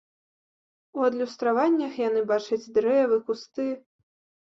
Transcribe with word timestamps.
У 0.99 1.03
адлюстраваннях 1.09 2.01
яны 2.07 2.25
бачаць 2.35 2.61
дрэвы, 2.81 3.25
кусты. 3.33 3.73